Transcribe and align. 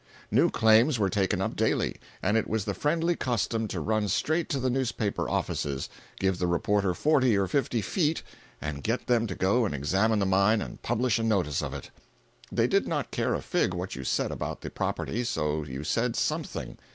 New 0.31 0.49
claims 0.49 0.97
were 0.97 1.11
taken 1.11 1.43
up 1.43 1.55
daily, 1.55 1.97
and 2.23 2.35
it 2.35 2.47
was 2.47 2.65
the 2.65 2.73
friendly 2.73 3.15
custom 3.15 3.67
to 3.67 3.79
run 3.79 4.07
straight 4.07 4.49
to 4.49 4.59
the 4.59 4.67
newspaper 4.67 5.29
offices, 5.29 5.89
give 6.19 6.39
the 6.39 6.47
reporter 6.47 6.95
forty 6.95 7.37
or 7.37 7.45
fifty 7.45 7.83
"feet," 7.83 8.23
and 8.59 8.81
get 8.81 9.05
them 9.05 9.27
to 9.27 9.35
go 9.35 9.63
and 9.63 9.75
examine 9.75 10.17
the 10.17 10.25
mine 10.25 10.59
and 10.59 10.81
publish 10.81 11.19
a 11.19 11.23
notice 11.23 11.61
of 11.61 11.71
it. 11.71 11.91
They 12.51 12.65
did 12.65 12.87
not 12.87 13.11
care 13.11 13.35
a 13.35 13.43
fig 13.43 13.75
what 13.75 13.95
you 13.95 14.03
said 14.03 14.31
about 14.31 14.61
the 14.61 14.71
property 14.71 15.23
so 15.23 15.61
you 15.61 15.83
said 15.83 16.15
something. 16.15 16.79